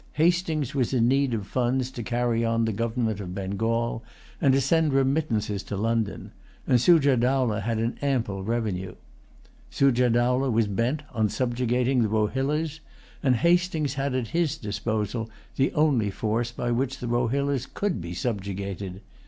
[0.13, 4.03] Hastings was in need of funds to carry on the government of Bengal,
[4.41, 6.31] and to send remittances to London;
[6.65, 8.95] and Sujah Dowlah had an ample revenue.
[9.69, 12.79] Sujah Dowlah was bent on subjugating the Rohillas;
[13.21, 18.15] and Hastings had at his disposal the only force by which the Rohillas could be
[18.15, 19.01] subjugated.